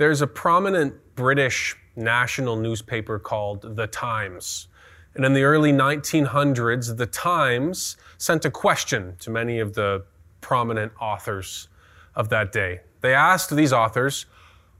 [0.00, 4.68] There's a prominent British national newspaper called The Times.
[5.14, 10.06] And in the early 1900s, The Times sent a question to many of the
[10.40, 11.68] prominent authors
[12.14, 12.80] of that day.
[13.02, 14.24] They asked these authors,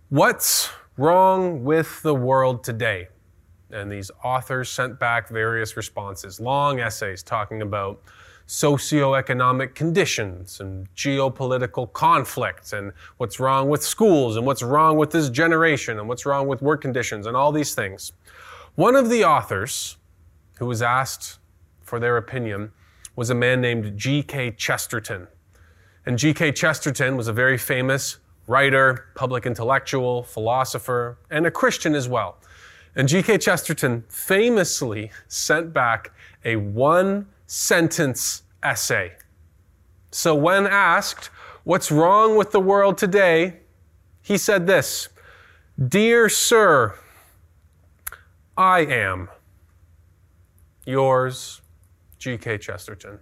[0.08, 3.08] What's wrong with the world today?
[3.70, 8.00] And these authors sent back various responses, long essays talking about
[8.50, 15.30] socioeconomic conditions and geopolitical conflicts and what's wrong with schools and what's wrong with this
[15.30, 18.10] generation and what's wrong with work conditions and all these things.
[18.74, 19.98] One of the authors
[20.58, 21.38] who was asked
[21.80, 22.72] for their opinion
[23.14, 24.50] was a man named G.K.
[24.52, 25.28] Chesterton.
[26.04, 26.50] And G.K.
[26.50, 32.38] Chesterton was a very famous writer, public intellectual, philosopher, and a Christian as well.
[32.96, 33.38] And G.K.
[33.38, 36.10] Chesterton famously sent back
[36.44, 39.10] a one sentence essay.
[40.12, 41.30] So, when asked,
[41.64, 43.60] What's wrong with the world today?
[44.22, 45.08] he said this
[45.88, 46.94] Dear Sir,
[48.56, 49.28] I am
[50.86, 51.60] yours,
[52.18, 52.58] G.K.
[52.58, 53.18] Chesterton.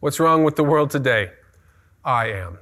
[0.00, 1.30] What's wrong with the world today?
[2.04, 2.58] I am.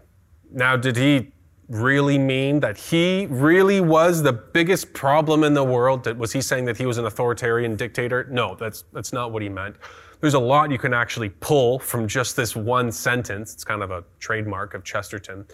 [0.52, 1.32] Now, did he
[1.68, 6.06] really mean that he really was the biggest problem in the world?
[6.18, 8.26] Was he saying that he was an authoritarian dictator?
[8.30, 9.76] No, that's, that's not what he meant.
[10.20, 13.54] There's a lot you can actually pull from just this one sentence.
[13.54, 15.46] It's kind of a trademark of Chesterton.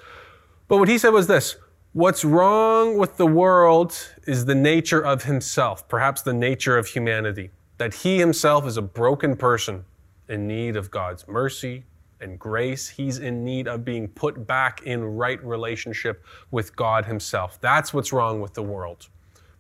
[0.68, 1.56] But what he said was this
[1.92, 7.50] What's wrong with the world is the nature of himself, perhaps the nature of humanity,
[7.78, 9.84] that he himself is a broken person
[10.28, 11.84] in need of God's mercy
[12.20, 12.88] and grace.
[12.88, 17.58] He's in need of being put back in right relationship with God himself.
[17.60, 19.08] That's what's wrong with the world.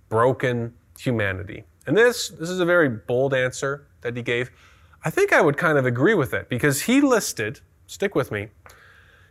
[0.08, 1.64] Broken humanity.
[1.86, 4.50] And this, this is a very bold answer that he gave.
[5.06, 8.48] I think I would kind of agree with it because he listed, stick with me,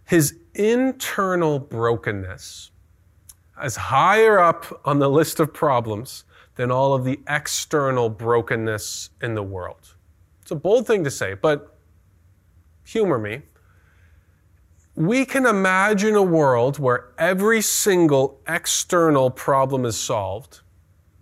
[0.06, 2.72] his internal brokenness
[3.62, 6.23] as higher up on the list of problems
[6.56, 9.96] than all of the external brokenness in the world.
[10.42, 11.78] It's a bold thing to say, but
[12.86, 13.42] humor me.
[14.96, 20.62] We can imagine a world where every single external problem is solved,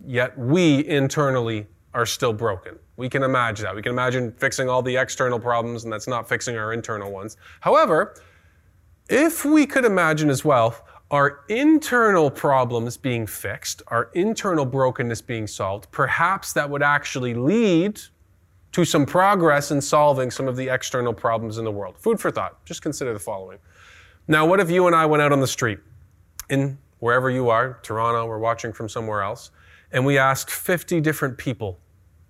[0.06, 2.78] yet we internally are still broken.
[2.96, 3.74] We can imagine that.
[3.74, 7.36] We can imagine fixing all the external problems, and that's not fixing our internal ones.
[7.60, 8.16] However,
[9.08, 10.76] if we could imagine as well
[11.10, 18.00] our internal problems being fixed, our internal brokenness being solved, perhaps that would actually lead
[18.72, 21.96] to some progress in solving some of the external problems in the world.
[21.96, 22.64] Food for thought.
[22.64, 23.58] Just consider the following.
[24.26, 25.78] Now, what if you and I went out on the street
[26.50, 29.52] in wherever you are, Toronto, we're watching from somewhere else,
[29.92, 31.78] and we asked 50 different people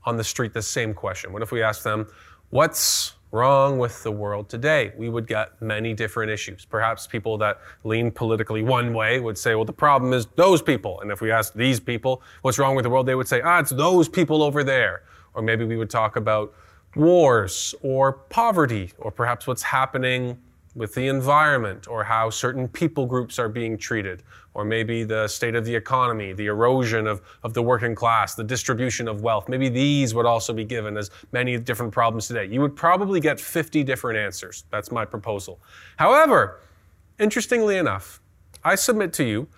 [0.07, 1.33] on the street the same question?
[1.33, 2.07] What if we asked them,
[2.51, 4.93] What's wrong with the world today?
[4.97, 6.65] We would get many different issues.
[6.65, 11.01] Perhaps people that lean politically one way would say, Well, the problem is those people.
[11.01, 13.07] And if we asked these people, What's wrong with the world?
[13.07, 15.03] they would say, Ah, it's those people over there.
[15.35, 16.55] Or maybe we would talk about
[16.95, 20.39] wars or poverty or perhaps what's happening
[20.75, 24.23] with the environment or how certain people groups are being treated,
[24.55, 28.45] or maybe the state of the economy, the erosion of, of the working class, the
[28.45, 29.49] distribution of wealth.
[29.49, 32.47] Maybe these would also be given as many different problems today.
[32.47, 34.65] You would probably get 50 different answers.
[34.71, 35.61] That's my proposal.
[35.97, 36.61] However,
[37.19, 38.21] interestingly enough,
[38.65, 39.49] I submit to you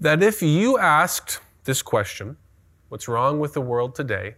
[0.00, 2.36] that if you asked this question,
[2.88, 4.34] what's wrong with the world today,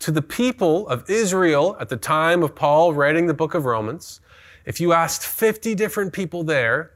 [0.00, 4.20] to the people of Israel at the time of Paul writing the book of Romans,
[4.64, 6.92] if you asked 50 different people there,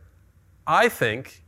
[0.66, 1.44] I think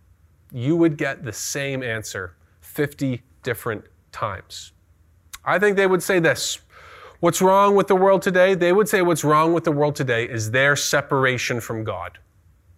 [0.53, 4.73] you would get the same answer 50 different times.
[5.45, 6.61] I think they would say this
[7.21, 8.55] What's wrong with the world today?
[8.55, 12.19] They would say what's wrong with the world today is their separation from God.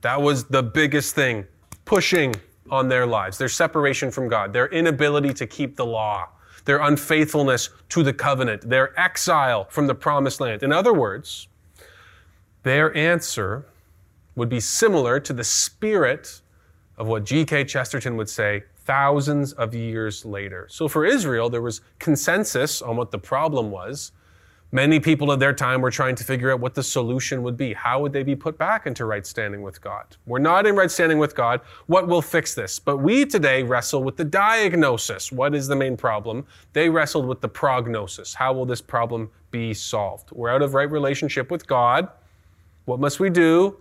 [0.03, 1.47] That was the biggest thing
[1.84, 2.34] pushing
[2.70, 6.28] on their lives their separation from God, their inability to keep the law,
[6.66, 10.62] their unfaithfulness to the covenant, their exile from the promised land.
[10.62, 11.49] In other words,
[12.69, 13.67] their answer
[14.37, 16.43] would be similar to the spirit
[16.97, 17.65] of what G.K.
[17.65, 20.67] Chesterton would say thousands of years later.
[20.70, 24.12] So for Israel, there was consensus on what the problem was.
[24.70, 27.73] Many people at their time were trying to figure out what the solution would be.
[27.73, 30.17] How would they be put back into right standing with God?
[30.26, 31.62] We're not in right standing with God.
[31.87, 32.79] What will fix this?
[32.79, 35.32] But we today wrestle with the diagnosis.
[35.32, 36.47] What is the main problem?
[36.75, 38.35] They wrestled with the prognosis.
[38.35, 40.32] How will this problem be solved?
[40.32, 42.11] We're out of right relationship with God.
[42.88, 43.76] What must we do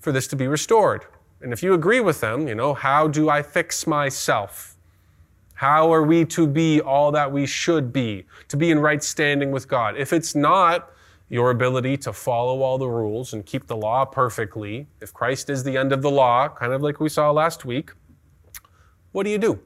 [0.00, 1.06] for this to be restored?
[1.40, 4.74] And if you agree with them, you know, how do I fix myself?
[5.54, 9.52] How are we to be all that we should be, to be in right standing
[9.52, 9.96] with God?
[9.96, 10.90] If it's not
[11.28, 15.62] your ability to follow all the rules and keep the law perfectly, if Christ is
[15.62, 17.92] the end of the law, kind of like we saw last week,
[19.12, 19.60] what do you do?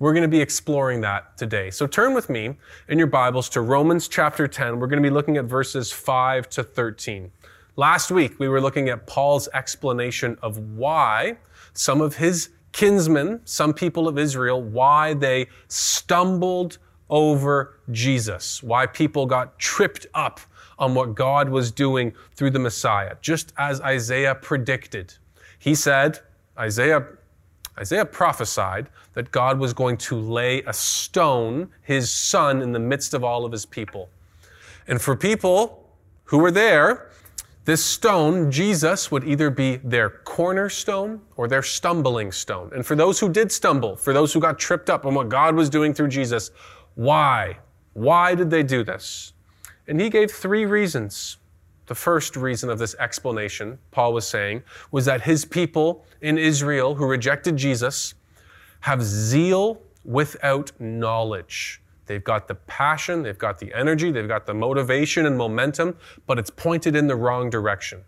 [0.00, 1.70] We're going to be exploring that today.
[1.70, 2.56] So turn with me
[2.88, 4.80] in your Bibles to Romans chapter 10.
[4.80, 7.30] We're going to be looking at verses 5 to 13.
[7.76, 11.36] Last week, we were looking at Paul's explanation of why
[11.74, 19.26] some of his kinsmen, some people of Israel, why they stumbled over Jesus, why people
[19.26, 20.40] got tripped up
[20.76, 25.14] on what God was doing through the Messiah, just as Isaiah predicted.
[25.60, 26.18] He said,
[26.58, 27.06] Isaiah,
[27.78, 33.14] Isaiah prophesied that God was going to lay a stone, his son, in the midst
[33.14, 34.08] of all of his people.
[34.86, 35.88] And for people
[36.24, 37.10] who were there,
[37.64, 42.70] this stone, Jesus, would either be their cornerstone or their stumbling stone.
[42.74, 45.54] And for those who did stumble, for those who got tripped up on what God
[45.54, 46.50] was doing through Jesus,
[46.94, 47.58] why?
[47.94, 49.32] Why did they do this?
[49.88, 51.38] And he gave three reasons.
[51.86, 56.94] The first reason of this explanation, Paul was saying, was that his people in Israel
[56.94, 58.14] who rejected Jesus
[58.80, 61.82] have zeal without knowledge.
[62.06, 65.96] They've got the passion, they've got the energy, they've got the motivation and momentum,
[66.26, 68.04] but it's pointed in the wrong direction.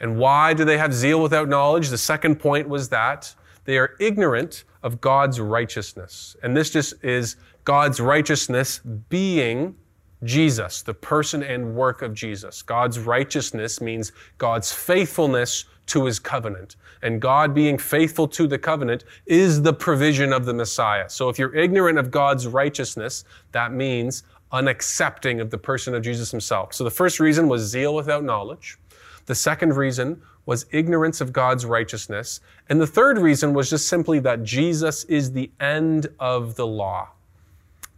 [0.00, 1.88] And why do they have zeal without knowledge?
[1.88, 6.36] The second point was that they are ignorant of God's righteousness.
[6.42, 9.76] And this just is God's righteousness being
[10.24, 12.62] Jesus, the person and work of Jesus.
[12.62, 16.76] God's righteousness means God's faithfulness to his covenant.
[17.02, 21.08] And God being faithful to the covenant is the provision of the Messiah.
[21.08, 24.22] So if you're ignorant of God's righteousness, that means
[24.52, 26.74] unaccepting of the person of Jesus himself.
[26.74, 28.78] So the first reason was zeal without knowledge.
[29.26, 32.40] The second reason was ignorance of God's righteousness.
[32.68, 37.08] And the third reason was just simply that Jesus is the end of the law.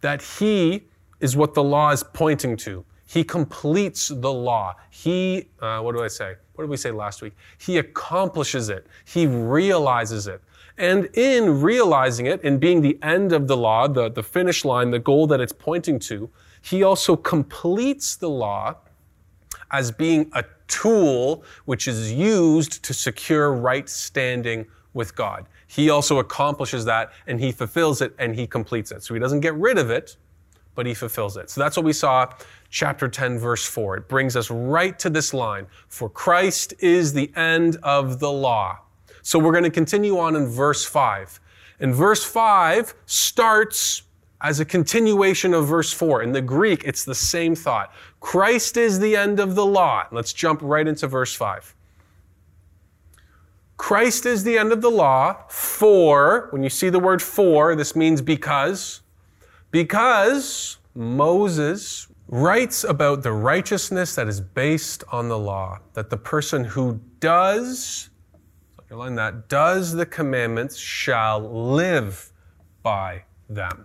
[0.00, 0.85] That he
[1.20, 2.84] is what the law is pointing to.
[3.06, 4.75] He completes the law.
[4.90, 6.34] He, uh, what do I say?
[6.55, 7.34] What did we say last week?
[7.58, 8.87] He accomplishes it.
[9.05, 10.43] He realizes it.
[10.78, 14.90] And in realizing it, in being the end of the law, the, the finish line,
[14.90, 16.28] the goal that it's pointing to,
[16.62, 18.76] he also completes the law
[19.70, 25.46] as being a tool which is used to secure right standing with God.
[25.66, 29.02] He also accomplishes that and he fulfills it and he completes it.
[29.02, 30.16] So he doesn't get rid of it,
[30.75, 31.50] but he fulfills it.
[31.50, 32.32] So that's what we saw,
[32.71, 33.99] chapter 10, verse 4.
[33.99, 38.79] It brings us right to this line For Christ is the end of the law.
[39.23, 41.41] So we're going to continue on in verse 5.
[41.81, 44.03] And verse 5 starts
[44.41, 46.23] as a continuation of verse 4.
[46.23, 47.93] In the Greek, it's the same thought.
[48.21, 50.06] Christ is the end of the law.
[50.12, 51.75] Let's jump right into verse 5.
[53.76, 57.97] Christ is the end of the law for, when you see the word for, this
[57.97, 59.00] means because.
[59.75, 66.62] Because Moses writes about the righteousness that is based on the law, that the person
[66.62, 68.09] who does,
[68.79, 72.32] underline that, does the commandments shall live
[72.85, 73.85] by them.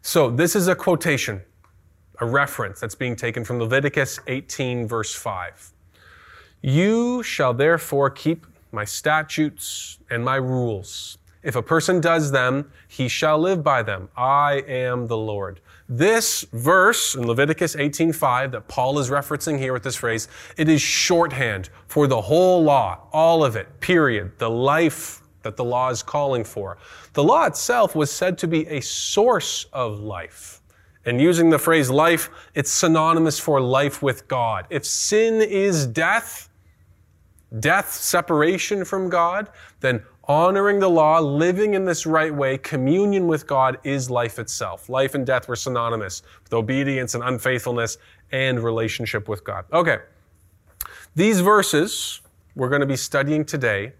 [0.00, 1.42] So this is a quotation,
[2.22, 5.74] a reference that's being taken from Leviticus 18, verse 5.
[6.62, 13.06] You shall therefore keep my statutes and my rules if a person does them, he
[13.06, 14.08] shall live by them.
[14.16, 15.60] I am the Lord.
[15.88, 20.26] This verse in Leviticus 18:5 that Paul is referencing here with this phrase,
[20.56, 24.36] it is shorthand for the whole law, all of it, period.
[24.38, 26.78] The life that the law is calling for.
[27.12, 30.60] The law itself was said to be a source of life.
[31.04, 34.66] And using the phrase life, it's synonymous for life with God.
[34.70, 36.48] If sin is death,
[37.60, 43.46] death, separation from God, then honoring the law, living in this right way, communion with
[43.46, 44.88] God is life itself.
[44.88, 47.98] Life and death were synonymous with obedience and unfaithfulness
[48.32, 49.64] and relationship with God.
[49.72, 49.98] Okay.
[51.14, 52.20] These verses
[52.56, 53.92] we're going to be studying today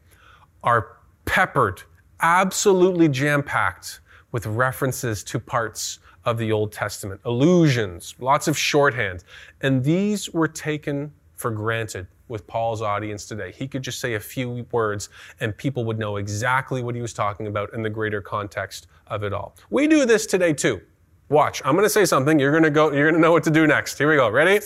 [0.65, 1.83] are peppered,
[2.21, 4.01] absolutely jam packed
[4.33, 9.23] with references to parts of the Old Testament, allusions, lots of shorthand.
[9.61, 13.53] And these were taken for granted with Paul's audience today.
[13.53, 15.09] He could just say a few words
[15.41, 19.23] and people would know exactly what he was talking about in the greater context of
[19.23, 19.55] it all.
[19.71, 20.81] We do this today too.
[21.29, 22.39] Watch, I'm going to say something.
[22.39, 23.99] You're going to go, you're going to know what to do next.
[23.99, 24.29] Here we go.
[24.31, 24.65] Ready?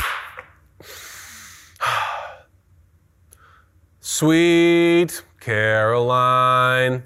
[4.00, 7.02] Sweet Caroline.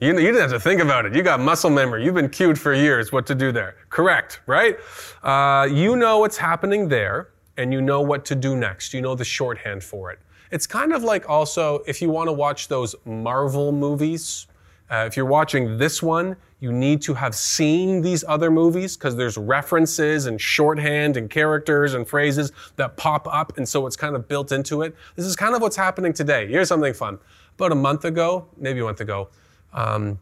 [0.00, 1.14] You, you didn't have to think about it.
[1.14, 2.04] You got muscle memory.
[2.04, 3.76] You've been cued for years what to do there.
[3.88, 4.76] Correct, right?
[5.22, 8.94] Uh, you know what's happening there and you know what to do next.
[8.94, 10.18] You know the shorthand for it.
[10.50, 14.46] It's kind of like also if you want to watch those Marvel movies,
[14.90, 19.16] uh, if you're watching this one, you need to have seen these other movies because
[19.16, 24.14] there's references and shorthand and characters and phrases that pop up, and so it's kind
[24.16, 24.94] of built into it.
[25.16, 26.46] This is kind of what's happening today.
[26.46, 27.18] Here's something fun.
[27.56, 29.28] about a month ago, maybe a month ago,
[29.72, 30.18] um,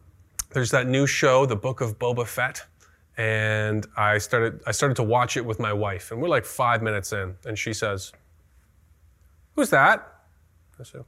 [0.50, 2.66] there's that new show, The Book of Boba Fett.
[3.16, 6.10] And I started, I started to watch it with my wife.
[6.10, 7.36] And we're like five minutes in.
[7.44, 8.12] And she says,
[9.54, 10.24] Who's that?
[10.80, 11.06] I said, What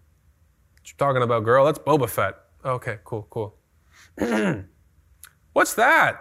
[0.85, 1.65] you talking about, girl?
[1.65, 2.37] That's Boba Fett.
[2.65, 3.55] Okay, cool, cool.
[5.53, 6.21] What's that?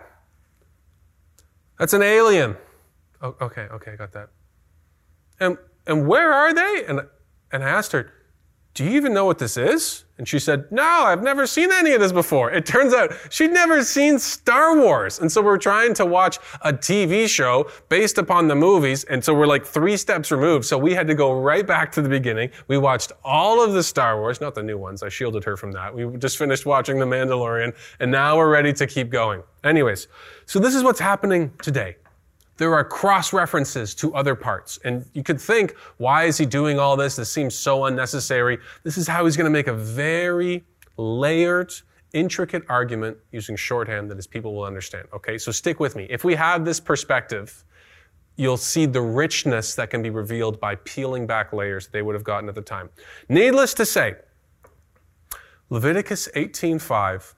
[1.80, 2.56] That's an alien.
[3.22, 4.30] Oh, okay, okay, I got that.
[5.40, 6.86] And and where are they?
[6.88, 7.02] And
[7.52, 8.12] and I asked her,
[8.74, 10.06] do you even know what this is?
[10.18, 12.52] And she said, No, I've never seen any of this before.
[12.52, 15.20] It turns out she'd never seen Star Wars.
[15.20, 19.04] And so we're trying to watch a TV show based upon the movies.
[19.04, 20.66] And so we're like three steps removed.
[20.66, 22.50] So we had to go right back to the beginning.
[22.68, 25.04] We watched all of the Star Wars, not the new ones.
[25.04, 25.94] I shielded her from that.
[25.94, 27.76] We just finished watching The Mandalorian.
[28.00, 29.44] And now we're ready to keep going.
[29.64, 30.08] Anyways,
[30.46, 31.98] so this is what's happening today
[32.58, 34.80] there are cross references to other parts.
[34.84, 37.16] And you could think, why is he doing all this?
[37.16, 38.60] This seems so unnecessary.
[38.84, 40.64] This is how he's going to make a very
[40.98, 41.74] layered,
[42.14, 45.08] intricate argument using shorthand that his people will understand.
[45.14, 46.06] Okay, so stick with me.
[46.10, 47.64] If we have this perspective,
[48.36, 52.24] you'll see the richness that can be revealed by peeling back layers they would have
[52.24, 52.90] gotten at the time.
[53.30, 54.16] Needless to say,
[55.70, 57.34] Leviticus 18:5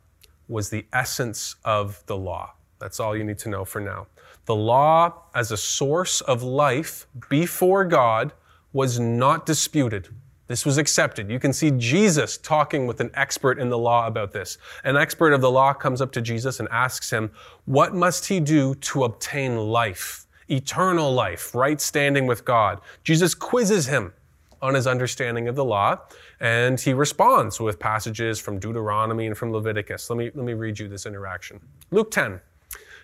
[0.48, 2.55] was the essence of the law.
[2.80, 4.08] That's all you need to know for now.
[4.46, 8.34] The law as a source of life before God
[8.74, 10.10] was not disputed.
[10.48, 11.32] This was accepted.
[11.32, 14.60] You can see Jesus talking with an expert in the law about this.
[14.84, 17.32] An expert of the law comes up to Jesus and asks him,
[17.66, 22.82] What must he do to obtain life, eternal life, right standing with God?
[23.04, 24.14] Jesus quizzes him
[24.62, 25.98] on his understanding of the law,
[26.40, 30.10] and he responds with passages from Deuteronomy and from Leviticus.
[30.12, 31.60] Let me, let me read you this interaction.
[31.90, 32.40] Luke 10.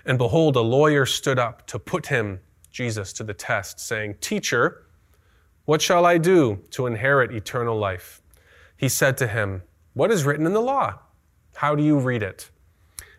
[0.05, 2.39] And behold, a lawyer stood up to put him,
[2.71, 4.85] Jesus, to the test, saying, Teacher,
[5.65, 8.21] what shall I do to inherit eternal life?
[8.75, 9.61] He said to him,
[9.93, 10.99] What is written in the law?
[11.55, 12.49] How do you read it?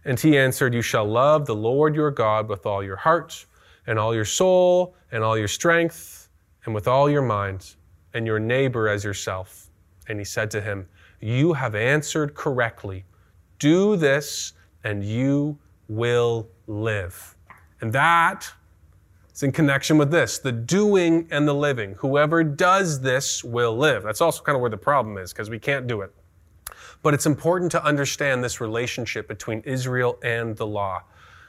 [0.04, 3.46] And he answered, You shall love the Lord your God with all your heart,
[3.86, 6.28] and all your soul, and all your strength,
[6.64, 7.76] and with all your mind,
[8.14, 9.70] and your neighbor as yourself.
[10.08, 10.88] And he said to him,
[11.20, 13.04] You have answered correctly.
[13.58, 15.58] Do this, and you
[15.88, 17.36] will live.
[17.80, 18.52] And that
[19.32, 21.94] is in connection with this the doing and the living.
[21.98, 24.02] Whoever does this will live.
[24.02, 26.12] That's also kind of where the problem is because we can't do it.
[27.02, 31.02] But it's important to understand this relationship between Israel and the law.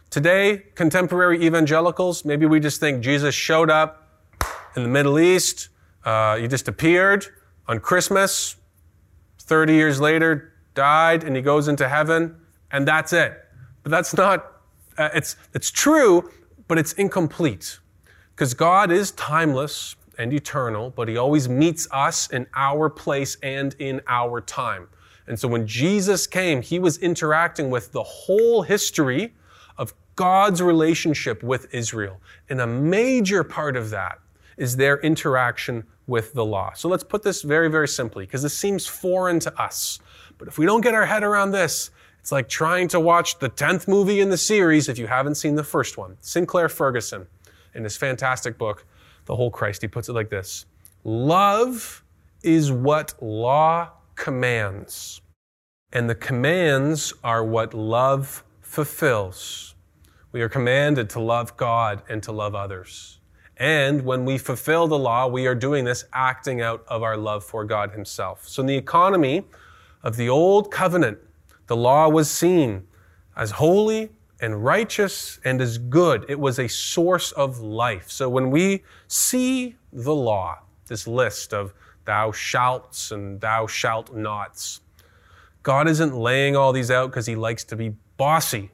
[0.10, 4.04] Today, contemporary evangelicals, maybe we just think Jesus showed up
[4.76, 5.70] in the Middle East,
[6.06, 7.28] uh, he just appeared
[7.68, 8.56] on Christmas,
[9.40, 12.36] 30 years later, died, and he goes into heaven,
[12.72, 13.34] and that's it.
[13.84, 14.53] But that's not
[14.98, 16.30] uh, it's, it's true,
[16.68, 17.80] but it's incomplete.
[18.36, 23.76] Because God is timeless and eternal, but He always meets us in our place and
[23.80, 24.88] in our time.
[25.28, 29.34] And so when Jesus came, He was interacting with the whole history
[29.78, 32.20] of God's relationship with Israel.
[32.50, 34.20] And a major part of that
[34.58, 36.74] is their interaction with the law.
[36.74, 40.00] So let's put this very, very simply, because this seems foreign to us.
[40.38, 41.92] But if we don't get our head around this,
[42.24, 45.56] it's like trying to watch the 10th movie in the series if you haven't seen
[45.56, 46.16] the first one.
[46.22, 47.28] Sinclair Ferguson,
[47.74, 48.86] in his fantastic book,
[49.26, 50.66] The Whole Christ, he puts it like this
[51.04, 52.02] Love
[52.42, 55.20] is what law commands,
[55.92, 59.76] and the commands are what love fulfills.
[60.32, 63.20] We are commanded to love God and to love others.
[63.58, 67.44] And when we fulfill the law, we are doing this acting out of our love
[67.44, 68.48] for God Himself.
[68.48, 69.44] So, in the economy
[70.04, 71.18] of the Old Covenant,
[71.68, 72.88] the law was seen
[73.36, 74.10] as holy
[74.42, 76.26] and righteous and as good.
[76.28, 78.12] It was a source of life.
[78.12, 81.74] So when we see the law, this list of
[82.06, 84.82] thou shalts and thou shalt nots,
[85.64, 88.70] God isn't laying all these out because he likes to be bossy,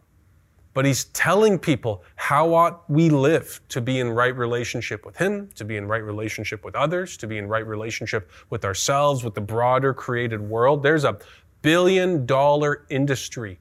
[0.73, 5.49] but he's telling people how ought we live to be in right relationship with him,
[5.53, 9.35] to be in right relationship with others, to be in right relationship with ourselves, with
[9.35, 10.81] the broader created world.
[10.81, 11.19] There's a
[11.61, 13.59] billion dollar industry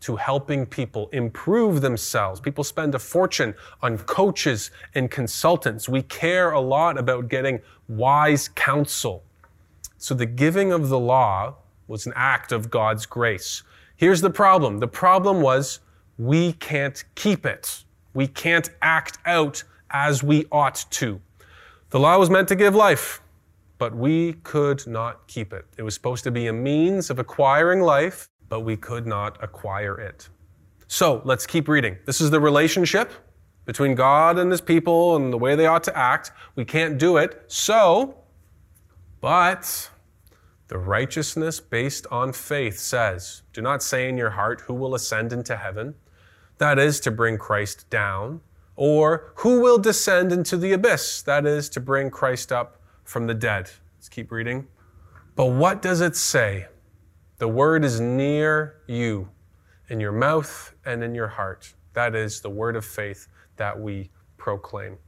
[0.00, 2.40] to helping people improve themselves.
[2.40, 5.88] People spend a fortune on coaches and consultants.
[5.88, 9.24] We care a lot about getting wise counsel.
[9.96, 11.56] So the giving of the law
[11.88, 13.62] was an act of God's grace.
[13.96, 14.78] Here's the problem.
[14.78, 15.80] The problem was
[16.18, 17.84] we can't keep it.
[18.14, 21.20] We can't act out as we ought to.
[21.90, 23.20] The law was meant to give life
[23.78, 25.64] but we could not keep it.
[25.76, 29.98] It was supposed to be a means of acquiring life, but we could not acquire
[30.00, 30.28] it.
[30.88, 31.98] So let's keep reading.
[32.06, 33.12] This is the relationship
[33.66, 36.32] between God and his people and the way they ought to act.
[36.56, 37.44] We can't do it.
[37.46, 38.16] So,
[39.20, 39.90] but
[40.68, 45.32] The righteousness based on faith says, Do not say in your heart, Who will ascend
[45.32, 45.94] into heaven?
[46.58, 48.42] That is to bring Christ down.
[48.76, 51.22] Or, Who will descend into the abyss?
[51.22, 52.77] That is to bring Christ up
[53.08, 53.70] from the dead.
[53.96, 54.66] Let's keep reading.
[55.34, 56.66] But what does it say?
[57.38, 59.30] The word is near you,
[59.88, 61.72] in your mouth and in your heart.
[61.94, 64.98] That is the word of faith that we proclaim.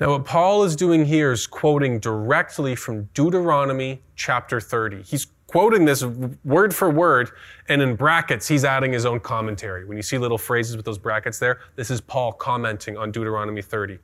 [0.00, 5.02] Now, what Paul is doing here is quoting directly from Deuteronomy chapter 30.
[5.02, 6.02] He's quoting this
[6.44, 7.30] word for word,
[7.68, 9.84] and in brackets, he's adding his own commentary.
[9.84, 13.62] When you see little phrases with those brackets there, this is Paul commenting on Deuteronomy
[13.62, 13.98] 30.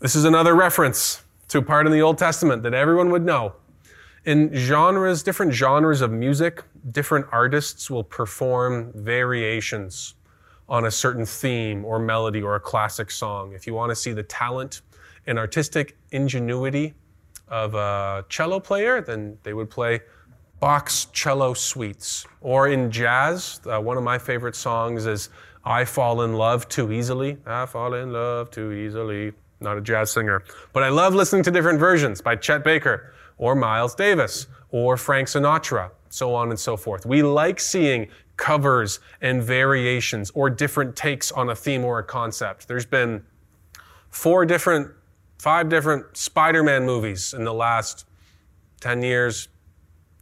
[0.00, 3.54] This is another reference to a part in the Old Testament that everyone would know.
[4.24, 10.14] In genres, different genres of music, different artists will perform variations
[10.68, 13.52] on a certain theme or melody or a classic song.
[13.52, 14.82] If you want to see the talent
[15.26, 16.94] and artistic ingenuity
[17.48, 20.00] of a cello player, then they would play
[20.60, 22.26] Bach's cello suites.
[22.40, 25.30] Or in jazz, uh, one of my favorite songs is
[25.64, 27.38] I Fall in Love Too Easily.
[27.46, 29.32] I Fall in Love Too Easily.
[29.60, 30.44] Not a jazz singer.
[30.72, 35.28] But I love listening to different versions by Chet Baker or Miles Davis or Frank
[35.28, 37.06] Sinatra, so on and so forth.
[37.06, 42.68] We like seeing covers and variations or different takes on a theme or a concept.
[42.68, 43.22] There's been
[44.10, 44.90] four different,
[45.38, 48.06] five different Spider Man movies in the last
[48.80, 49.48] 10 years,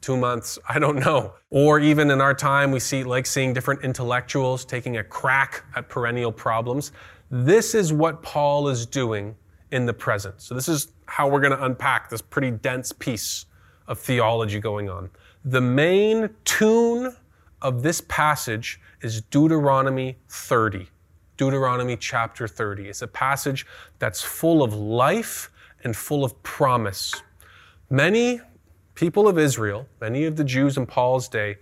[0.00, 1.34] two months, I don't know.
[1.50, 5.88] Or even in our time, we see like seeing different intellectuals taking a crack at
[5.88, 6.92] perennial problems.
[7.30, 9.34] This is what Paul is doing
[9.70, 10.40] in the present.
[10.40, 13.46] So this is how we're going to unpack this pretty dense piece
[13.88, 15.10] of theology going on.
[15.44, 17.14] The main tune
[17.62, 20.88] of this passage is Deuteronomy 30.
[21.36, 22.88] Deuteronomy chapter 30.
[22.88, 23.66] It's a passage
[23.98, 25.50] that's full of life
[25.84, 27.22] and full of promise.
[27.90, 28.40] Many
[28.94, 31.56] people of Israel, many of the Jews in Paul's day,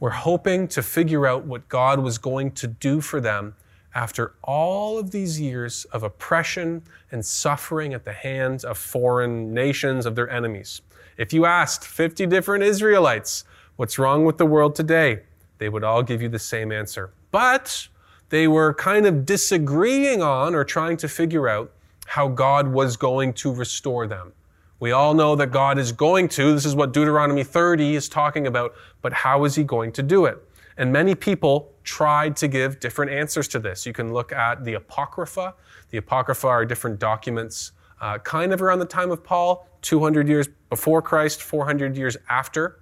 [0.00, 3.54] were hoping to figure out what God was going to do for them
[3.94, 10.06] after all of these years of oppression and suffering at the hands of foreign nations,
[10.06, 10.82] of their enemies.
[11.16, 13.44] If you asked 50 different Israelites,
[13.76, 15.20] what's wrong with the world today?
[15.60, 17.12] they would all give you the same answer.
[17.30, 17.86] But
[18.30, 21.70] they were kind of disagreeing on or trying to figure out
[22.06, 24.32] how God was going to restore them.
[24.80, 26.54] We all know that God is going to.
[26.54, 28.74] This is what Deuteronomy 30 is talking about.
[29.02, 30.42] But how is he going to do it?
[30.78, 33.86] And many people tried to give different answers to this.
[33.86, 35.54] You can look at the Apocrypha.
[35.90, 40.48] The Apocrypha are different documents, uh, kind of around the time of Paul, 200 years
[40.68, 42.80] before Christ, 400 years after.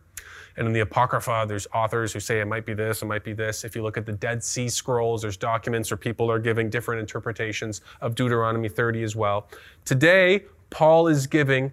[0.57, 3.33] And in the Apocrypha, there's authors who say it might be this, it might be
[3.33, 3.65] this.
[3.65, 7.01] If you look at the Dead Sea Scrolls, there's documents where people are giving different
[7.01, 9.49] interpretations of Deuteronomy 30 as well.
[9.85, 11.71] Today, Paul is giving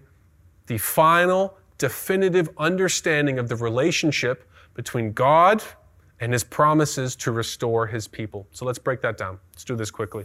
[0.66, 5.62] the final, definitive understanding of the relationship between God
[6.20, 8.46] and his promises to restore his people.
[8.52, 9.38] So let's break that down.
[9.52, 10.24] Let's do this quickly.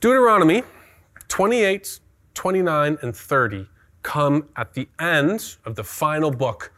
[0.00, 0.62] Deuteronomy
[1.28, 2.00] 28,
[2.34, 3.68] 29, and 30
[4.02, 6.72] come at the end of the final book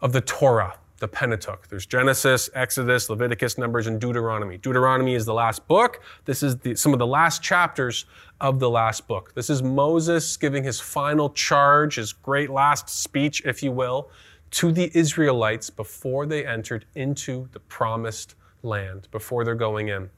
[0.00, 1.68] of the Torah, the Pentateuch.
[1.68, 4.58] There's Genesis, Exodus, Leviticus, Numbers, and Deuteronomy.
[4.58, 6.02] Deuteronomy is the last book.
[6.24, 8.04] This is the, some of the last chapters
[8.40, 9.32] of the last book.
[9.34, 14.10] This is Moses giving his final charge, his great last speech, if you will,
[14.52, 20.10] to the Israelites before they entered into the promised land, before they're going in.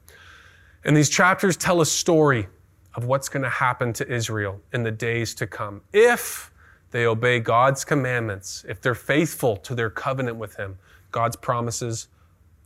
[0.83, 2.47] And these chapters tell a story
[2.95, 5.81] of what's going to happen to Israel in the days to come.
[5.93, 6.51] If
[6.91, 10.77] they obey God's commandments, if they're faithful to their covenant with Him,
[11.11, 12.07] God's promises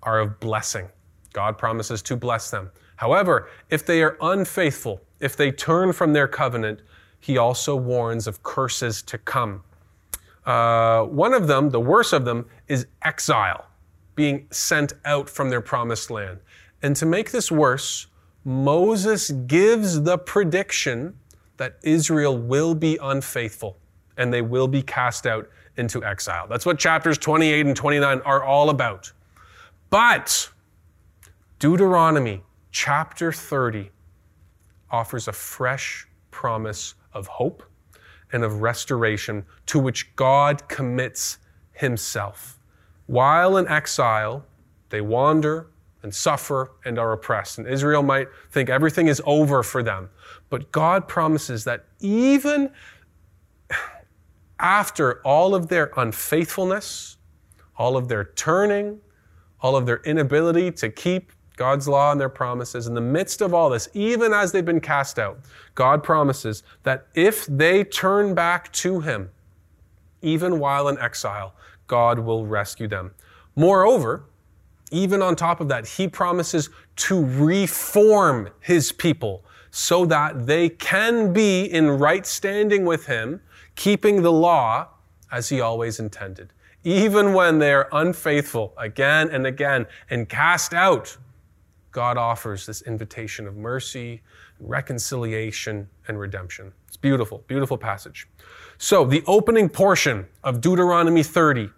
[0.04, 0.90] are of blessing.
[1.34, 2.72] God promises to bless them.
[2.98, 6.82] However, if they are unfaithful, if they turn from their covenant,
[7.20, 9.64] He also warns of curses to come.
[10.48, 13.68] Uh, one of them, the worst of them, is exile,
[14.16, 16.40] being sent out from their promised land.
[16.82, 18.08] And to make this worse,
[18.46, 21.18] Moses gives the prediction
[21.58, 23.78] that Israel will be unfaithful
[24.16, 26.48] and they will be cast out into exile.
[26.48, 29.12] That's what chapters 28 and 29 are all about.
[29.90, 30.50] But
[31.60, 33.92] Deuteronomy chapter 30
[34.90, 37.64] offers a fresh promise of hope
[38.32, 41.38] and of restoration to which God commits
[41.72, 42.60] himself.
[43.06, 44.46] While in exile,
[44.90, 45.68] they wander
[46.04, 47.58] and suffer and are oppressed.
[47.58, 50.10] And Israel might think everything is over for them.
[50.50, 52.72] But God promises that even
[54.60, 57.18] after all of their unfaithfulness,
[57.78, 59.00] all of their turning,
[59.62, 63.54] all of their inability to keep God's law and their promises, in the midst of
[63.54, 65.40] all this, even as they've been cast out,
[65.76, 69.30] God promises that if they turn back to Him,
[70.22, 71.54] Even while in exile,
[71.88, 73.12] God will rescue them.
[73.56, 74.24] Moreover,
[74.92, 81.34] even on top of that, he promises to reform his people so that they can
[81.34, 83.42] be in right standing with him,
[83.76, 84.88] keeping the law
[85.32, 86.54] as he always intended.
[86.84, 91.18] Even when they are unfaithful again and again and cast out,
[91.92, 94.22] God offers this invitation of mercy,
[94.60, 96.74] reconciliation, and redemption.
[96.88, 98.28] It's beautiful, beautiful passage.
[98.78, 101.70] So, the opening portion of Deuteronomy 30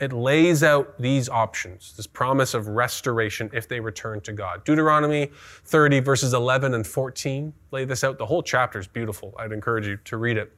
[0.00, 4.64] it lays out these options, this promise of restoration if they return to God.
[4.64, 5.30] Deuteronomy
[5.64, 8.18] 30, verses 11 and 14 lay this out.
[8.18, 9.34] The whole chapter is beautiful.
[9.38, 10.52] I'd encourage you to read it.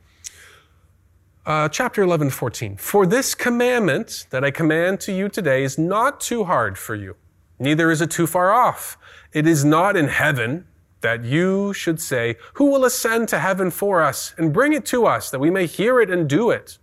[1.44, 2.76] Uh, chapter 11, 14.
[2.76, 7.14] For this commandment that I command to you today is not too hard for you,
[7.58, 8.98] neither is it too far off.
[9.32, 10.66] It is not in heaven
[11.00, 15.06] that you should say, Who will ascend to heaven for us and bring it to
[15.06, 16.78] us that we may hear it and do it?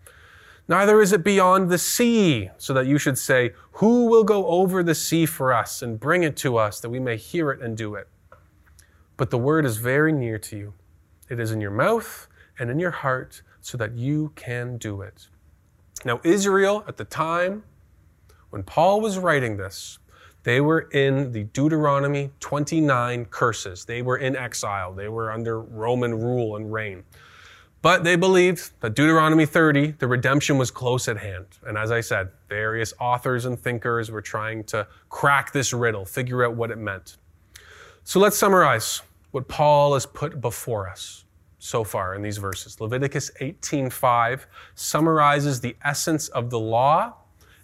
[0.67, 4.81] Neither is it beyond the sea, so that you should say, Who will go over
[4.81, 7.75] the sea for us and bring it to us that we may hear it and
[7.75, 8.07] do it?
[9.17, 10.73] But the word is very near to you.
[11.29, 15.27] It is in your mouth and in your heart, so that you can do it.
[16.05, 17.63] Now, Israel, at the time
[18.49, 19.99] when Paul was writing this,
[20.43, 23.85] they were in the Deuteronomy 29 curses.
[23.85, 24.93] They were in exile.
[24.93, 27.03] They were under Roman rule and reign.
[27.81, 31.47] But they believed that Deuteronomy 30, the redemption was close at hand.
[31.65, 36.45] And as I said, various authors and thinkers were trying to crack this riddle, figure
[36.45, 37.17] out what it meant.
[38.05, 39.01] So let's summarize
[39.31, 41.25] what Paul has put before us
[41.59, 42.79] so far in these verses.
[42.79, 47.13] Leviticus 18:5 summarizes the essence of the law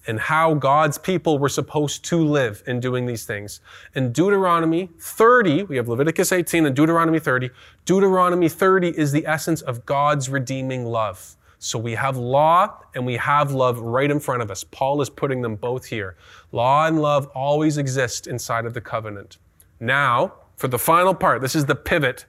[0.10, 3.62] and how God's people were supposed to live in doing these things.
[3.94, 7.52] In Deuteronomy 30, we have Leviticus 18 and Deuteronomy 30.
[7.86, 11.38] Deuteronomy 30 is the essence of God's redeeming love.
[11.60, 14.64] So we have law and we have love right in front of us.
[14.64, 16.16] Paul is putting them both here.
[16.52, 19.38] Law and love always exist inside of the covenant.
[19.80, 22.26] Now, for the final part, this is the pivot.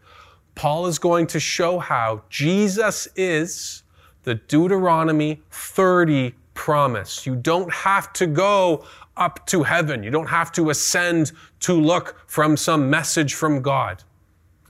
[0.54, 3.84] Paul is going to show how Jesus is
[4.24, 7.24] the Deuteronomy 30 promise.
[7.24, 8.84] You don't have to go
[9.16, 10.02] up to heaven.
[10.02, 14.04] You don't have to ascend to look from some message from God.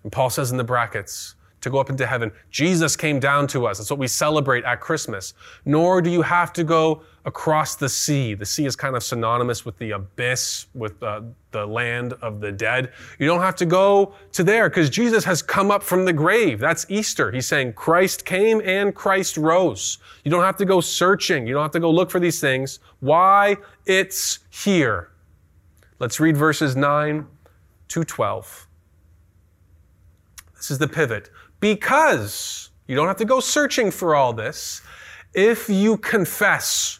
[0.05, 2.31] And Paul says in the brackets, to go up into heaven.
[2.51, 3.79] Jesus came down to us.
[3.79, 5.35] That's what we celebrate at Christmas.
[5.65, 8.35] Nor do you have to go across the sea.
[8.35, 12.51] The sea is kind of synonymous with the abyss, with uh, the land of the
[12.53, 12.93] dead.
[13.19, 16.59] You don't have to go to there because Jesus has come up from the grave.
[16.59, 17.31] That's Easter.
[17.31, 19.99] He's saying Christ came and Christ rose.
[20.25, 21.47] You don't have to go searching.
[21.47, 22.79] You don't have to go look for these things.
[23.01, 23.57] Why?
[23.87, 25.11] It's here.
[25.99, 27.27] Let's read verses 9
[27.89, 28.67] to 12.
[30.57, 31.31] This is the pivot.
[31.59, 34.81] Because you don't have to go searching for all this.
[35.35, 37.00] If you confess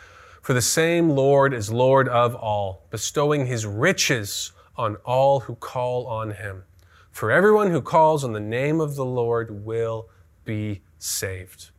[0.41, 6.07] for the same Lord is Lord of all, bestowing his riches on all who call
[6.07, 6.63] on him.
[7.11, 10.09] For everyone who calls on the name of the Lord will
[10.43, 11.69] be saved.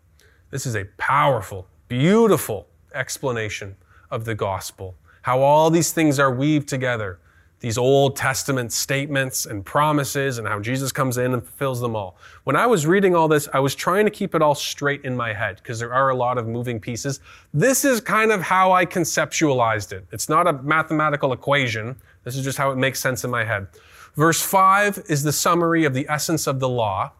[0.51, 3.77] This is a powerful, beautiful explanation
[4.11, 4.97] of the gospel.
[5.23, 7.19] How all these things are weaved together
[7.63, 12.17] these Old Testament statements and promises and how Jesus comes in and fulfills them all.
[12.43, 15.17] When I was reading all this, I was trying to keep it all straight in
[15.17, 17.21] my head because there are a lot of moving pieces.
[17.55, 20.05] This is kind of how I conceptualized it.
[20.11, 21.95] It's not a mathematical equation.
[22.25, 23.69] This is just how it makes sense in my head.
[24.17, 27.13] Verse 5 is the summary of the essence of the law.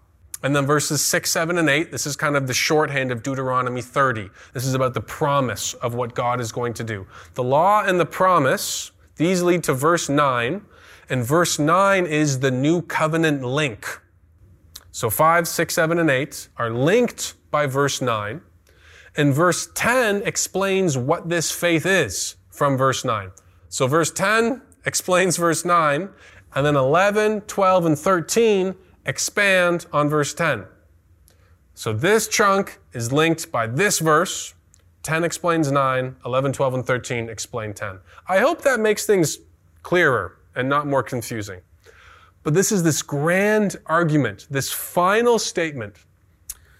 [0.43, 3.81] And then verses 6, 7, and 8, this is kind of the shorthand of Deuteronomy
[3.81, 4.29] 30.
[4.55, 7.07] This is about the promise of what God is going to do.
[7.35, 10.63] The law and the promise these lead to verse 9,
[11.09, 14.01] and verse 9 is the new covenant link.
[14.91, 18.41] So 5, 6, 7, and 8 are linked by verse 9,
[19.17, 23.31] and verse 10 explains what this faith is from verse 9.
[23.69, 26.09] So verse 10 explains verse 9,
[26.55, 28.75] and then 11, 12, and 13
[29.07, 30.65] expand on verse 10.
[31.75, 34.55] So this chunk is linked by this verse,
[35.03, 37.99] 10 explains 9, 11, 12, and 13 explain 10.
[38.29, 39.39] I hope that makes things
[39.83, 41.61] clearer and not more confusing.
[42.43, 45.97] But this is this grand argument, this final statement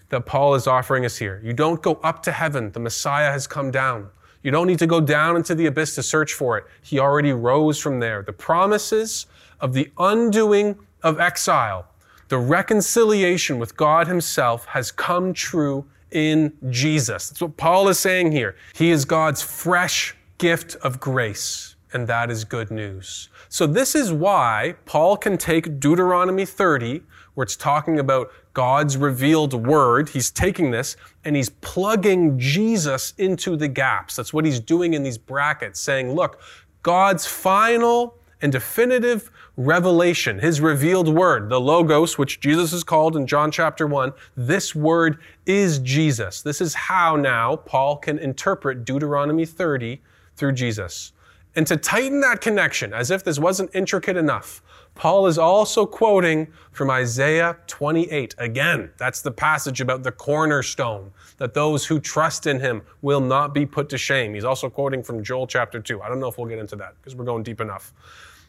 [0.09, 1.41] that Paul is offering us here.
[1.43, 4.09] You don't go up to heaven, the Messiah has come down.
[4.43, 6.65] You don't need to go down into the abyss to search for it.
[6.81, 8.21] He already rose from there.
[8.21, 9.25] The promises
[9.61, 11.87] of the undoing of exile,
[12.27, 17.29] the reconciliation with God Himself has come true in Jesus.
[17.29, 18.55] That's what Paul is saying here.
[18.73, 23.29] He is God's fresh gift of grace, and that is good news.
[23.49, 27.01] So, this is why Paul can take Deuteronomy 30,
[27.33, 30.09] where it's talking about God's revealed word.
[30.09, 30.95] He's taking this
[31.25, 34.15] and he's plugging Jesus into the gaps.
[34.15, 36.39] That's what he's doing in these brackets, saying, look,
[36.83, 43.25] God's final and definitive revelation, his revealed word, the Logos, which Jesus is called in
[43.25, 46.41] John chapter 1, this word is Jesus.
[46.41, 50.01] This is how now Paul can interpret Deuteronomy 30
[50.35, 51.13] through Jesus.
[51.55, 54.61] And to tighten that connection, as if this wasn't intricate enough,
[54.95, 58.35] Paul is also quoting from Isaiah 28.
[58.39, 63.53] Again, that's the passage about the cornerstone, that those who trust in him will not
[63.53, 64.33] be put to shame.
[64.33, 66.01] He's also quoting from Joel chapter 2.
[66.01, 67.93] I don't know if we'll get into that because we're going deep enough.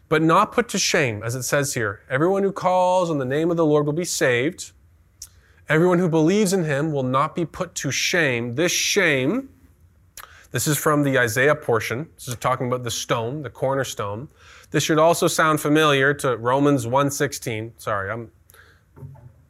[0.09, 2.01] But not put to shame, as it says here.
[2.11, 4.73] Everyone who calls on the name of the Lord will be saved.
[5.69, 8.55] Everyone who believes in him will not be put to shame.
[8.55, 9.49] This shame,
[10.51, 12.09] this is from the Isaiah portion.
[12.17, 14.29] This is talking about the stone, the cornerstone.
[14.71, 17.73] This should also sound familiar to Romans 1:16.
[17.79, 18.31] Sorry, I'm,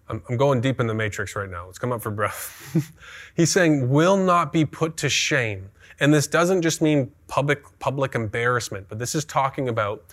[0.08, 1.66] I'm going deep in the matrix right now.
[1.66, 2.92] Let's come up for breath.
[3.34, 5.70] He's saying will not be put to shame.
[5.98, 10.04] And this doesn't just mean public public embarrassment, but this is talking about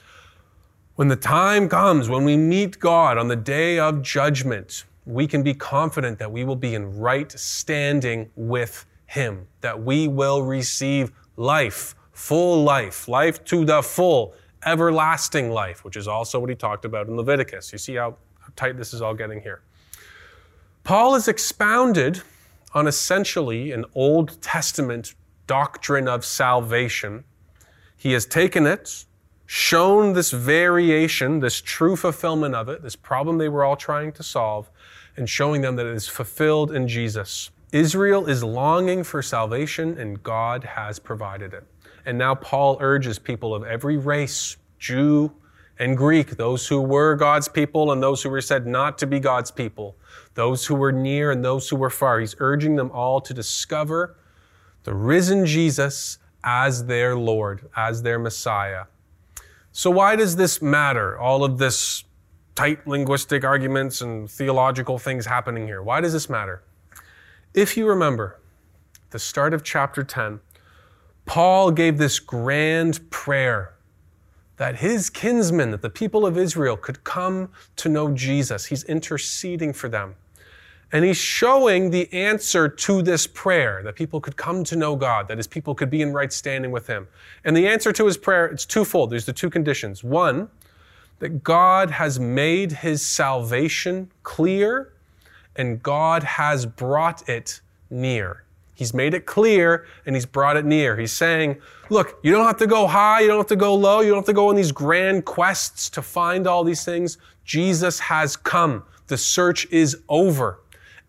[1.01, 5.41] when the time comes when we meet God on the day of judgment, we can
[5.41, 11.11] be confident that we will be in right standing with him, that we will receive
[11.37, 16.85] life, full life, life to the full everlasting life, which is also what he talked
[16.85, 17.71] about in Leviticus.
[17.71, 18.15] You see how,
[18.55, 19.63] tight this is all getting here.
[20.83, 22.21] Paul has expounded
[22.75, 25.15] on essentially an Old Testament
[25.47, 27.23] doctrine of salvation.
[27.97, 29.05] He has taken it,
[29.53, 34.23] shown this variation, this true fulfillment of it, this problem they were all trying to
[34.23, 34.71] solve,
[35.17, 37.49] and showing them that it is fulfilled in Jesus.
[37.73, 41.65] Israel is longing for salvation, and God has provided it.
[42.05, 45.33] And now Paul urges people of every race, Jew
[45.77, 49.19] and Greek, those who were God's people and those who were said not to be
[49.19, 49.97] God's people,
[50.33, 52.21] those who were near and those who were far.
[52.21, 54.15] He's urging them all to discover
[54.85, 58.85] the risen Jesus as their Lord, as their Messiah.
[59.71, 61.17] So, why does this matter?
[61.17, 62.03] All of this
[62.55, 65.81] tight linguistic arguments and theological things happening here.
[65.81, 66.61] Why does this matter?
[67.53, 68.39] If you remember,
[69.11, 70.39] the start of chapter 10,
[71.25, 73.73] Paul gave this grand prayer
[74.57, 78.65] that his kinsmen, that the people of Israel could come to know Jesus.
[78.65, 80.15] He's interceding for them.
[80.93, 85.27] And he's showing the answer to this prayer that people could come to know God,
[85.29, 87.07] that his people could be in right standing with him.
[87.45, 89.09] And the answer to his prayer, it's twofold.
[89.09, 90.03] There's the two conditions.
[90.03, 90.49] One,
[91.19, 94.91] that God has made his salvation clear
[95.55, 98.43] and God has brought it near.
[98.73, 100.97] He's made it clear and he's brought it near.
[100.97, 104.01] He's saying, look, you don't have to go high, you don't have to go low,
[104.01, 107.19] you don't have to go on these grand quests to find all these things.
[107.45, 108.83] Jesus has come.
[109.05, 110.60] The search is over.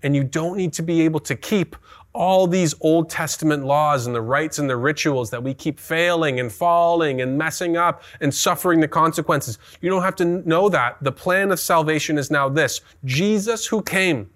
[0.02, 1.76] And you don't need to be able to keep
[2.14, 6.40] all these Old Testament laws and the rites and the rituals that we keep failing
[6.40, 9.58] and falling and messing up and suffering the consequences.
[9.80, 11.02] You don't have to know that.
[11.02, 12.82] The plan of salvation is now this.
[13.04, 14.30] Jesus who came,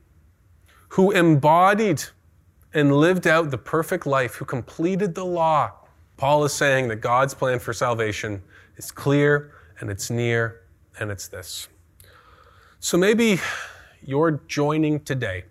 [0.88, 2.02] who embodied
[2.72, 5.72] and lived out the perfect life, who completed the law.
[6.16, 8.42] Paul is saying that God's plan for salvation
[8.76, 10.62] is clear and it's near
[10.98, 11.68] and it's this.
[12.80, 13.38] So maybe
[14.02, 15.44] you're joining today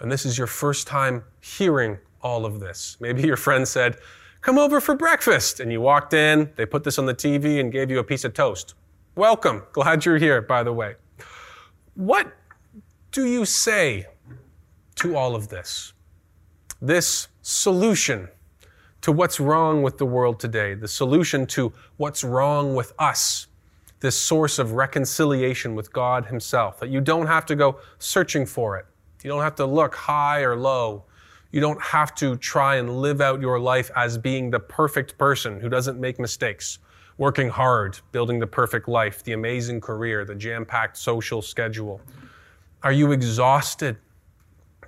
[0.00, 2.96] and this is your first time hearing all of this.
[3.00, 3.96] Maybe your friend said,
[4.40, 5.58] Come over for breakfast.
[5.58, 8.24] And you walked in, they put this on the TV and gave you a piece
[8.24, 8.74] of toast.
[9.16, 9.64] Welcome.
[9.72, 10.94] Glad you're here, by the way.
[11.94, 12.32] What
[13.10, 14.06] do you say
[14.96, 15.94] to all of this?
[16.80, 18.28] this solution
[19.00, 23.46] to what's wrong with the world today, the solution to what's wrong with us,
[24.00, 28.76] this source of reconciliation with God Himself, that you don't have to go searching for
[28.76, 28.86] it.
[29.22, 31.04] You don't have to look high or low.
[31.50, 35.60] You don't have to try and live out your life as being the perfect person
[35.60, 36.78] who doesn't make mistakes,
[37.18, 42.00] working hard, building the perfect life, the amazing career, the jam packed social schedule.
[42.82, 43.96] Are you exhausted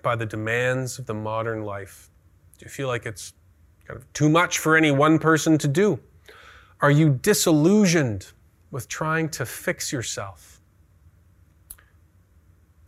[0.02, 2.10] by the demands of the modern life?
[2.58, 3.32] Do you feel like it's
[3.86, 5.98] kind of too much for any one person to do?
[6.80, 8.32] Are you disillusioned
[8.70, 10.57] with trying to fix yourself?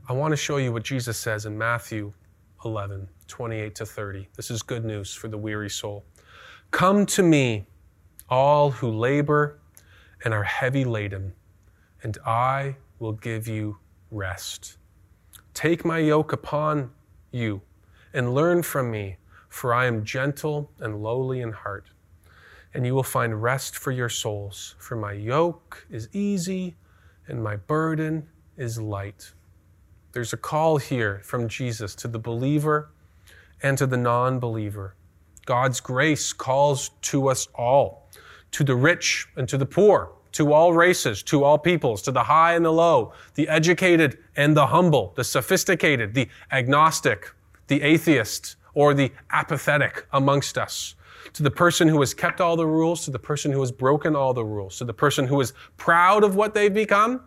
[0.09, 2.13] I want to show you what Jesus says in Matthew
[2.65, 4.29] 11, 28 to 30.
[4.37, 6.05] This is good news for the weary soul.
[6.71, 7.67] Come to me,
[8.29, 9.59] all who labor
[10.25, 11.33] and are heavy laden,
[12.03, 13.79] and I will give you
[14.11, 14.79] rest.
[15.55, 16.91] Take my yoke upon
[17.31, 17.61] you
[18.13, 19.17] and learn from me,
[19.49, 21.91] for I am gentle and lowly in heart,
[22.75, 24.75] and you will find rest for your souls.
[24.79, 26.77] For my yoke is easy
[27.29, 29.33] and my burden is light.
[30.13, 32.91] There's a call here from Jesus to the believer
[33.63, 34.95] and to the non believer.
[35.47, 38.09] God's grace calls to us all,
[38.53, 42.25] to the rich and to the poor, to all races, to all peoples, to the
[42.25, 47.33] high and the low, the educated and the humble, the sophisticated, the agnostic,
[47.69, 50.95] the atheist, or the apathetic amongst us.
[51.35, 54.17] To the person who has kept all the rules, to the person who has broken
[54.17, 57.23] all the rules, to the person who is proud of what they've become,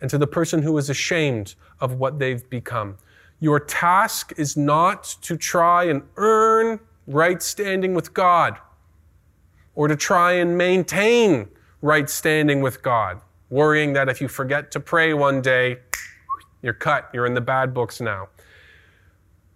[0.00, 2.96] and to the person who is ashamed of what they've become.
[3.40, 8.58] Your task is not to try and earn right standing with God
[9.74, 11.48] or to try and maintain
[11.82, 15.78] right standing with God, worrying that if you forget to pray one day,
[16.62, 18.28] you're cut, you're in the bad books now.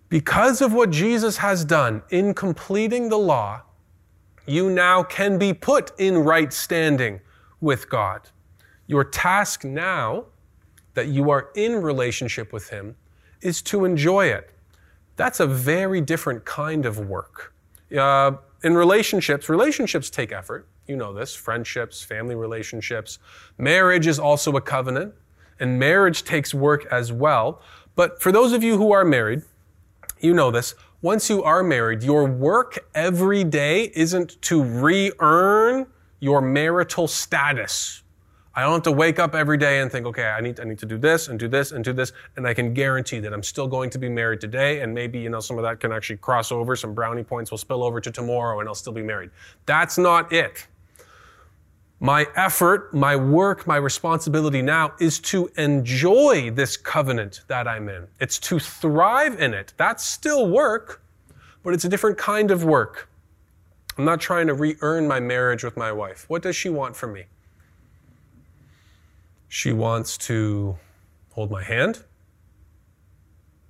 [0.08, 3.62] Because of what Jesus has done in completing the law,
[4.46, 7.20] you now can be put in right standing
[7.60, 8.30] with God.
[8.86, 10.26] Your task now
[10.94, 12.96] that you are in relationship with Him
[13.40, 14.50] is to enjoy it.
[15.16, 17.52] That's a very different kind of work.
[17.96, 20.66] Uh, in relationships, relationships take effort.
[20.86, 23.18] You know this friendships, family relationships.
[23.58, 25.14] Marriage is also a covenant,
[25.60, 27.62] and marriage takes work as well.
[27.94, 29.42] But for those of you who are married,
[30.20, 30.74] you know this.
[31.02, 35.86] Once you are married, your work every day isn't to re earn
[36.20, 38.03] your marital status.
[38.56, 40.78] I don't have to wake up every day and think, okay, I need, I need
[40.78, 42.12] to do this and do this and do this.
[42.36, 44.80] And I can guarantee that I'm still going to be married today.
[44.80, 46.76] And maybe, you know, some of that can actually cross over.
[46.76, 49.30] Some brownie points will spill over to tomorrow and I'll still be married.
[49.66, 50.68] That's not it.
[51.98, 58.06] My effort, my work, my responsibility now is to enjoy this covenant that I'm in.
[58.20, 59.72] It's to thrive in it.
[59.78, 61.02] That's still work,
[61.62, 63.08] but it's a different kind of work.
[63.96, 66.26] I'm not trying to re earn my marriage with my wife.
[66.28, 67.24] What does she want from me?
[69.54, 70.76] She wants to
[71.30, 72.02] hold my hand.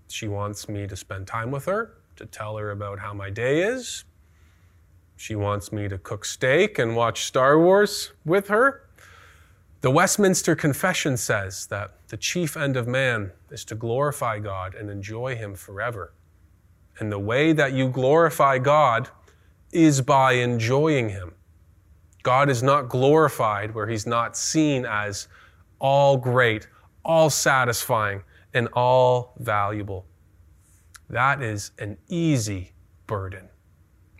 [0.08, 3.60] She wants me to spend time with her, to tell her about how my day
[3.60, 4.04] is.
[5.16, 8.88] She wants me to cook steak and watch Star Wars with her.
[9.82, 14.88] The Westminster Confession says that the chief end of man is to glorify God and
[14.88, 16.14] enjoy Him forever.
[16.98, 19.10] And the way that you glorify God
[19.70, 21.34] is by enjoying Him.
[22.22, 25.28] God is not glorified where He's not seen as
[25.78, 26.68] all great,
[27.04, 28.22] all satisfying,
[28.54, 30.06] and all valuable.
[31.10, 32.72] That is an easy
[33.06, 33.48] burden.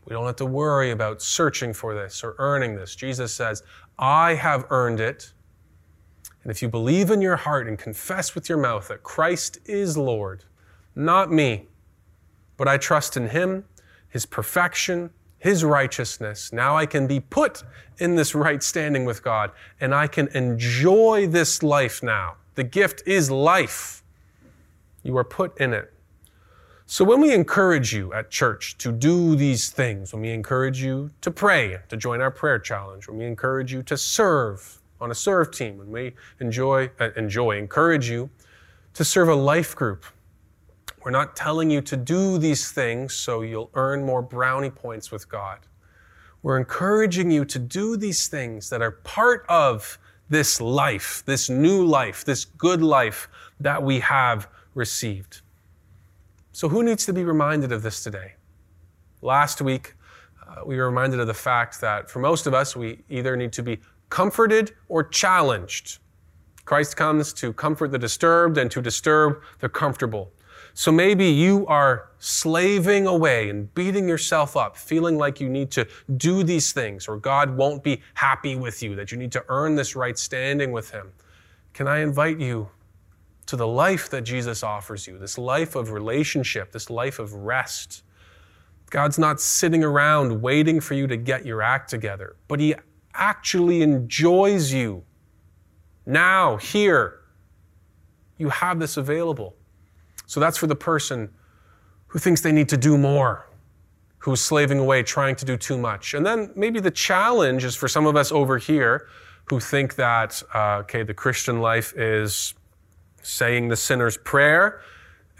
[0.04, 2.94] We don't have to worry about searching for this or earning this.
[2.94, 3.62] Jesus says,
[3.98, 5.32] I have earned it.
[6.42, 9.96] And if you believe in your heart and confess with your mouth that Christ is
[9.96, 10.44] Lord,
[10.94, 11.68] not me,
[12.58, 13.64] but I trust in Him,
[14.08, 15.10] His perfection,
[15.44, 16.54] his righteousness.
[16.54, 17.64] Now I can be put
[17.98, 22.36] in this right standing with God and I can enjoy this life now.
[22.54, 24.02] The gift is life.
[25.02, 25.92] You are put in it.
[26.86, 31.10] So when we encourage you at church to do these things, when we encourage you
[31.20, 35.14] to pray, to join our prayer challenge, when we encourage you to serve on a
[35.14, 38.30] serve team, when we enjoy, uh, enjoy, encourage you
[38.94, 40.06] to serve a life group,
[41.04, 45.28] we're not telling you to do these things so you'll earn more brownie points with
[45.28, 45.58] God.
[46.42, 49.98] We're encouraging you to do these things that are part of
[50.30, 53.28] this life, this new life, this good life
[53.60, 55.42] that we have received.
[56.52, 58.34] So, who needs to be reminded of this today?
[59.20, 59.94] Last week,
[60.46, 63.52] uh, we were reminded of the fact that for most of us, we either need
[63.54, 65.98] to be comforted or challenged.
[66.64, 70.32] Christ comes to comfort the disturbed and to disturb the comfortable.
[70.76, 75.86] So maybe you are slaving away and beating yourself up, feeling like you need to
[76.16, 79.76] do these things or God won't be happy with you, that you need to earn
[79.76, 81.12] this right standing with Him.
[81.74, 82.68] Can I invite you
[83.46, 88.02] to the life that Jesus offers you, this life of relationship, this life of rest?
[88.90, 92.74] God's not sitting around waiting for you to get your act together, but He
[93.14, 95.04] actually enjoys you.
[96.04, 97.20] Now, here,
[98.38, 99.54] you have this available.
[100.26, 101.30] So that's for the person
[102.08, 103.48] who thinks they need to do more,
[104.18, 106.14] who's slaving away, trying to do too much.
[106.14, 109.08] And then maybe the challenge is for some of us over here
[109.46, 112.54] who think that, uh, okay, the Christian life is
[113.22, 114.80] saying the sinner's prayer,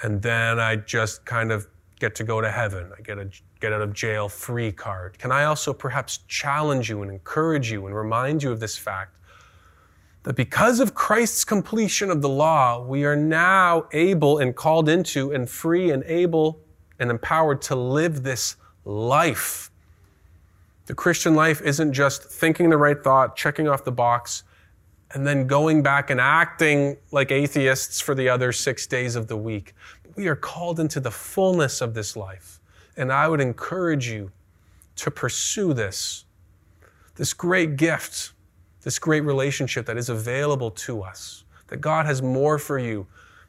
[0.03, 1.66] and then I just kind of
[1.99, 2.91] get to go to heaven.
[2.97, 3.30] I get a
[3.64, 5.18] get out of jail free card?
[5.18, 9.16] Can I also perhaps challenge you and encourage you and remind you of this fact
[10.24, 15.32] that because of Christ's completion of the law, we are now able and called into
[15.32, 16.60] and free and able
[16.98, 19.70] and empowered to live this life.
[20.86, 24.44] The Christian life isn't just thinking the right thought, checking off the box,
[25.12, 29.36] and then going back and acting like atheists for the other six days of the
[29.36, 29.74] week.
[30.16, 32.60] We are called into the fullness of this life.
[32.96, 34.30] And I would encourage you
[34.96, 36.24] to pursue this,
[37.16, 38.34] this great gift,
[38.85, 43.07] this great relationship that is available to us, that God has more for you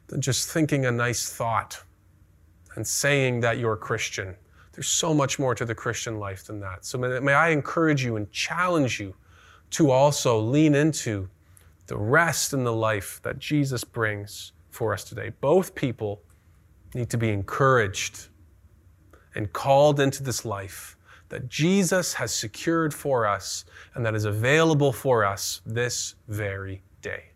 [0.08, 1.82] than just thinking a nice thought
[2.74, 4.34] and saying that you're a Christian.
[4.72, 6.84] There's so much more to the Christian life than that.
[6.86, 9.14] So may, may I encourage you and challenge you
[9.72, 11.28] to also lean into
[11.86, 15.32] the rest in the life that Jesus brings for us today.
[15.40, 16.22] Both people
[16.94, 18.28] need to be encouraged
[19.34, 20.95] and called into this life
[21.28, 23.64] that Jesus has secured for us
[23.94, 27.30] and that is available for us this very day.